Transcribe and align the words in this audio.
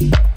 you 0.00 0.29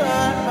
God. 0.00 0.49